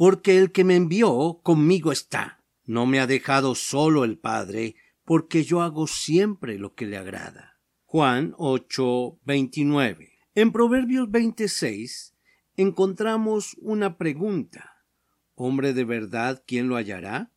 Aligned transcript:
porque 0.00 0.38
el 0.38 0.50
que 0.50 0.64
me 0.64 0.76
envió 0.76 1.40
conmigo 1.42 1.92
está. 1.92 2.42
No 2.64 2.86
me 2.86 3.00
ha 3.00 3.06
dejado 3.06 3.54
solo 3.54 4.04
el 4.04 4.16
Padre, 4.16 4.74
porque 5.04 5.44
yo 5.44 5.60
hago 5.60 5.86
siempre 5.86 6.58
lo 6.58 6.74
que 6.74 6.86
le 6.86 6.96
agrada. 6.96 7.60
Juan 7.84 8.32
8, 8.38 9.18
29. 9.26 10.10
En 10.34 10.52
Proverbios 10.52 11.10
26 11.10 12.16
encontramos 12.56 13.58
una 13.60 13.98
pregunta. 13.98 14.86
¿Hombre 15.34 15.74
de 15.74 15.84
verdad 15.84 16.42
quién 16.46 16.68
lo 16.68 16.76
hallará? 16.76 17.30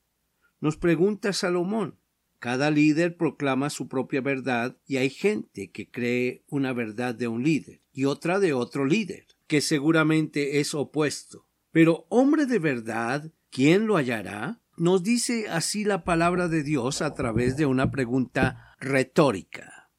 Nos 0.61 0.77
pregunta 0.77 1.33
Salomón. 1.33 1.99
Cada 2.39 2.71
líder 2.71 3.17
proclama 3.17 3.69
su 3.71 3.89
propia 3.89 4.21
verdad 4.21 4.77
y 4.87 4.95
hay 4.95 5.09
gente 5.09 5.69
que 5.69 5.91
cree 5.91 6.45
una 6.47 6.71
verdad 6.71 7.13
de 7.13 7.27
un 7.27 7.43
líder 7.43 7.81
y 7.91 8.05
otra 8.05 8.39
de 8.39 8.53
otro 8.53 8.85
líder, 8.85 9.27
que 9.47 9.59
seguramente 9.59 10.61
es 10.61 10.73
opuesto. 10.73 11.45
Pero 11.73 12.05
hombre 12.09 12.45
de 12.45 12.59
verdad, 12.59 13.31
¿quién 13.49 13.87
lo 13.87 13.97
hallará? 13.97 14.61
Nos 14.77 15.01
dice 15.01 15.49
así 15.49 15.83
la 15.83 16.03
palabra 16.03 16.47
de 16.47 16.61
Dios 16.61 17.01
a 17.01 17.15
través 17.15 17.57
de 17.57 17.65
una 17.65 17.89
pregunta 17.89 18.75
retórica. 18.79 19.89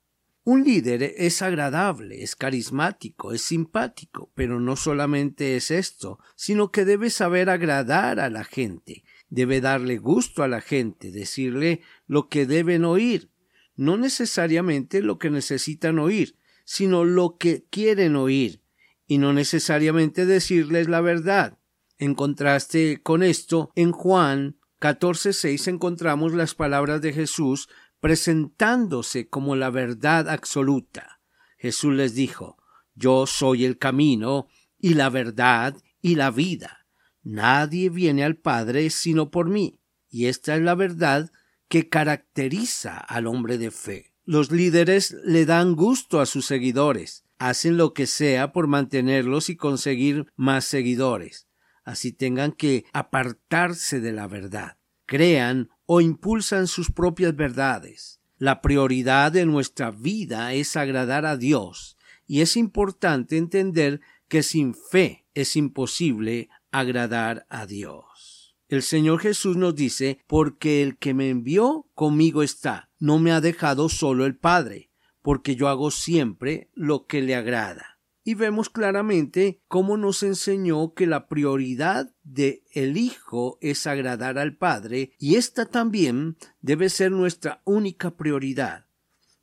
Un 0.45 0.62
líder 0.62 1.02
es 1.02 1.42
agradable, 1.42 2.22
es 2.22 2.36
carismático, 2.36 3.33
es 3.33 3.42
simpático, 3.42 4.30
pero 4.36 4.61
no 4.61 4.77
solamente 4.77 5.56
es 5.56 5.72
esto, 5.72 6.20
sino 6.36 6.70
que 6.70 6.84
debe 6.84 7.11
saber 7.11 7.50
agradar 7.50 8.20
a 8.20 8.30
la 8.30 8.45
gente, 8.45 9.02
debe 9.28 9.61
darle 9.61 9.98
gusto 9.98 10.45
a 10.45 10.48
la 10.48 10.61
gente, 10.61 11.11
decirle 11.11 11.80
lo 12.06 12.28
que 12.28 12.47
deben 12.47 12.84
oír, 12.84 13.33
no 13.75 13.97
necesariamente 13.97 15.02
lo 15.02 15.19
que 15.19 15.30
necesitan 15.30 15.98
oír, 15.98 16.36
sino 16.64 17.05
lo 17.05 17.36
que 17.36 17.64
quieren 17.69 18.14
oír, 18.14 18.62
y 19.08 19.19
no 19.19 19.33
necesariamente 19.33 20.25
decirles 20.25 20.89
la 20.89 21.00
verdad. 21.00 21.58
En 22.05 22.14
contraste 22.14 23.00
con 23.02 23.22
esto, 23.22 23.72
en 23.74 23.91
Juan 23.91 24.58
14:6 24.78 25.69
encontramos 25.69 26.34
las 26.34 26.55
palabras 26.55 27.00
de 27.00 27.14
Jesús 27.14 27.70
presentándose 27.98 29.30
como 29.30 29.56
la 29.56 29.70
verdad 29.70 30.28
absoluta. 30.28 31.22
Jesús 31.56 31.94
les 31.94 32.14
dijo, 32.14 32.58
Yo 32.94 33.27
soy 33.27 33.64
el 33.64 33.78
camino 33.78 34.48
y 34.78 34.92
la 34.92 35.08
verdad 35.08 35.78
y 36.02 36.16
la 36.16 36.30
vida. 36.30 36.86
Nadie 37.22 37.88
viene 37.88 38.22
al 38.22 38.36
Padre 38.36 38.91
sino 38.91 39.30
por 39.30 39.48
mí. 39.48 39.80
Y 40.11 40.27
esta 40.27 40.56
es 40.56 40.61
la 40.61 40.74
verdad 40.74 41.33
que 41.68 41.89
caracteriza 41.89 42.98
al 42.98 43.27
hombre 43.27 43.56
de 43.56 43.70
fe. 43.70 44.12
Los 44.27 44.52
líderes 44.52 45.16
le 45.24 45.46
dan 45.46 45.74
gusto 45.74 46.20
a 46.20 46.27
sus 46.27 46.44
seguidores, 46.44 47.24
hacen 47.39 47.78
lo 47.78 47.94
que 47.94 48.06
sea 48.06 48.52
por 48.52 48.66
mantenerlos 48.66 49.48
y 49.48 49.56
conseguir 49.56 50.27
más 50.36 50.66
seguidores 50.66 51.48
así 51.84 52.12
tengan 52.12 52.52
que 52.52 52.84
apartarse 52.92 54.00
de 54.00 54.12
la 54.12 54.27
verdad. 54.27 54.78
Crean 55.06 55.70
o 55.86 56.00
impulsan 56.00 56.66
sus 56.66 56.90
propias 56.90 57.36
verdades. 57.36 58.20
La 58.38 58.62
prioridad 58.62 59.33
de 59.33 59.46
nuestra 59.46 59.90
vida 59.90 60.55
es 60.55 60.77
agradar 60.77 61.27
a 61.27 61.36
Dios, 61.36 61.96
y 62.27 62.40
es 62.40 62.56
importante 62.56 63.36
entender 63.36 64.00
que 64.28 64.42
sin 64.42 64.74
fe 64.74 65.27
es 65.34 65.56
imposible 65.56 66.48
agradar 66.73 67.46
a 67.48 67.67
Dios. 67.67 68.56
El 68.68 68.83
Señor 68.83 69.20
Jesús 69.20 69.56
nos 69.56 69.77
dice, 69.77 70.18
porque 70.27 70.83
el 70.83 70.96
que 70.96 71.14
me 71.14 71.28
envió 71.28 71.86
conmigo 71.94 72.42
está, 72.42 72.90
no 72.98 73.18
me 73.18 73.30
ha 73.30 73.40
dejado 73.40 73.89
solo 73.89 74.24
el 74.24 74.36
Padre, 74.36 74.90
porque 75.23 75.55
yo 75.55 75.68
hago 75.68 75.90
siempre 75.90 76.70
lo 76.74 77.06
que 77.06 77.23
le 77.23 77.34
agrada 77.36 77.93
y 78.24 78.35
vemos 78.35 78.70
claramente 78.70 79.62
cómo 79.68 79.98
nos 79.98 80.23
enseñó 80.23 80.95
que 80.95 81.07
la 81.07 81.29
prioridad 81.29 82.14
de 82.23 82.64
el 82.73 82.96
Hijo 82.96 83.58
es 83.61 83.86
agradar 83.86 84.39
al 84.39 84.57
Padre 84.57 85.12
y 85.18 85.36
esta 85.36 85.67
también 85.67 86.39
debe 86.62 86.89
ser 86.89 87.12
nuestra 87.12 87.61
única 87.64 88.17
prioridad. 88.17 88.86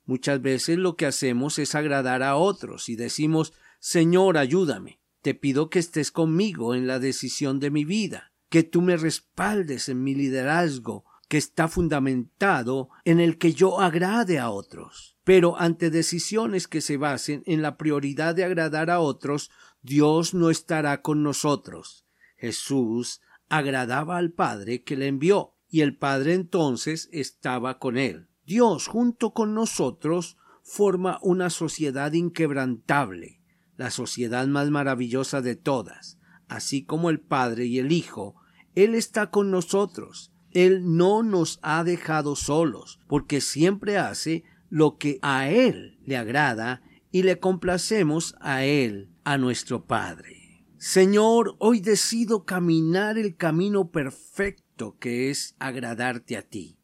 Muchas 0.04 0.42
veces 0.42 0.78
lo 0.78 0.96
que 0.96 1.06
hacemos 1.06 1.60
es 1.60 1.76
agradar 1.76 2.24
a 2.24 2.34
otros 2.34 2.88
y 2.88 2.96
decimos 2.96 3.52
Señor, 3.78 4.36
ayúdame, 4.36 5.00
te 5.22 5.34
pido 5.34 5.70
que 5.70 5.78
estés 5.78 6.10
conmigo 6.10 6.74
en 6.74 6.86
la 6.86 6.98
decisión 6.98 7.60
de 7.60 7.70
mi 7.70 7.84
vida, 7.84 8.32
que 8.48 8.64
tú 8.64 8.82
me 8.82 8.96
respaldes 8.96 9.88
en 9.88 10.02
mi 10.02 10.14
liderazgo, 10.14 11.04
que 11.32 11.38
está 11.38 11.66
fundamentado 11.66 12.90
en 13.06 13.18
el 13.18 13.38
que 13.38 13.54
yo 13.54 13.80
agrade 13.80 14.38
a 14.38 14.50
otros. 14.50 15.16
Pero 15.24 15.58
ante 15.58 15.88
decisiones 15.88 16.68
que 16.68 16.82
se 16.82 16.98
basen 16.98 17.42
en 17.46 17.62
la 17.62 17.78
prioridad 17.78 18.34
de 18.34 18.44
agradar 18.44 18.90
a 18.90 19.00
otros, 19.00 19.50
Dios 19.80 20.34
no 20.34 20.50
estará 20.50 21.00
con 21.00 21.22
nosotros. 21.22 22.04
Jesús 22.36 23.22
agradaba 23.48 24.18
al 24.18 24.32
Padre 24.32 24.82
que 24.82 24.94
le 24.94 25.06
envió, 25.06 25.54
y 25.70 25.80
el 25.80 25.96
Padre 25.96 26.34
entonces 26.34 27.08
estaba 27.12 27.78
con 27.78 27.96
él. 27.96 28.28
Dios 28.44 28.86
junto 28.86 29.32
con 29.32 29.54
nosotros 29.54 30.36
forma 30.62 31.18
una 31.22 31.48
sociedad 31.48 32.12
inquebrantable, 32.12 33.40
la 33.78 33.90
sociedad 33.90 34.46
más 34.48 34.68
maravillosa 34.68 35.40
de 35.40 35.56
todas, 35.56 36.18
así 36.48 36.84
como 36.84 37.08
el 37.08 37.20
Padre 37.20 37.64
y 37.64 37.78
el 37.78 37.90
Hijo, 37.90 38.34
Él 38.74 38.94
está 38.94 39.30
con 39.30 39.50
nosotros. 39.50 40.31
Él 40.54 40.96
no 40.96 41.22
nos 41.22 41.58
ha 41.62 41.84
dejado 41.84 42.36
solos, 42.36 43.00
porque 43.08 43.40
siempre 43.40 43.98
hace 43.98 44.44
lo 44.70 44.98
que 44.98 45.18
a 45.22 45.48
Él 45.48 45.98
le 46.04 46.16
agrada 46.16 46.82
y 47.10 47.22
le 47.22 47.38
complacemos 47.38 48.34
a 48.40 48.64
Él, 48.64 49.10
a 49.24 49.38
nuestro 49.38 49.86
Padre. 49.86 50.64
Señor, 50.78 51.54
hoy 51.58 51.80
decido 51.80 52.44
caminar 52.44 53.16
el 53.16 53.36
camino 53.36 53.90
perfecto 53.90 54.96
que 54.98 55.30
es 55.30 55.54
agradarte 55.58 56.36
a 56.36 56.42
ti. 56.42 56.76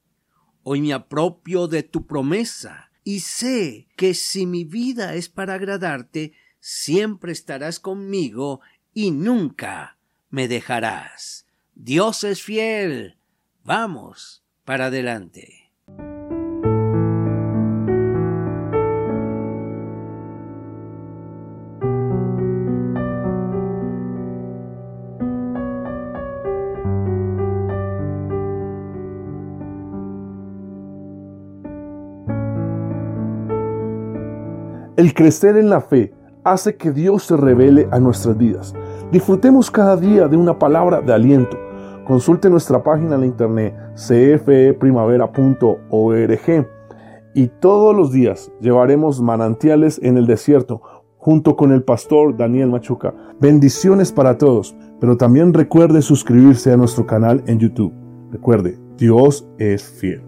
Hoy 0.63 0.83
me 0.83 0.93
apropio 0.93 1.67
de 1.67 1.83
tu 1.83 2.07
promesa 2.07 2.91
y 3.03 3.21
sé 3.21 3.89
que 3.97 4.15
si 4.15 4.47
mi 4.47 4.65
vida 4.65 5.15
es 5.15 5.29
para 5.29 5.55
agradarte, 5.55 6.33
siempre 6.61 7.33
estarás 7.33 7.81
conmigo 7.81 8.61
y 8.95 9.11
nunca 9.11 9.99
me 10.31 10.47
dejarás. 10.47 11.47
Dios 11.75 12.23
es 12.25 12.43
fiel. 12.43 13.18
Vamos 13.69 14.43
para 14.65 14.87
adelante. 14.87 15.71
El 34.97 35.13
crecer 35.13 35.59
en 35.59 35.69
la 35.69 35.83
fe 35.83 36.15
hace 36.43 36.79
que 36.79 36.91
Dios 36.91 37.25
se 37.25 37.37
revele 37.37 37.87
a 37.93 37.99
nuestras 37.99 38.39
vidas. 38.39 38.75
Disfrutemos 39.13 39.71
cada 39.71 39.99
día 39.99 40.27
de 40.27 40.39
una 40.39 40.59
palabra 40.59 41.03
de 41.03 41.13
aliento. 41.13 41.68
Consulte 42.09 42.49
nuestra 42.49 42.83
página 42.83 43.17
en 43.17 43.25
internet 43.25 43.75
cfeprimavera.org 43.95 46.67
y 47.35 47.49
todos 47.61 47.95
los 47.95 48.13
días 48.13 48.51
llevaremos 48.63 49.21
manantiales 49.21 50.01
en 50.03 50.17
el 50.17 50.27
desierto 50.27 50.81
junto 51.19 51.55
con 51.55 51.71
el 51.71 51.83
pastor 51.83 52.35
Daniel 52.35 52.71
Machuca. 52.71 53.13
Bendiciones 53.39 54.11
para 54.11 54.39
todos, 54.39 54.75
pero 54.99 55.19
también 55.19 55.53
recuerde 55.53 56.01
suscribirse 56.01 56.73
a 56.73 56.79
nuestro 56.79 57.07
canal 57.07 57.45
en 57.47 57.59
YouTube. 57.59 57.93
Recuerde, 58.33 58.79
Dios 58.97 59.47
es 59.59 59.85
fiel. 59.85 60.28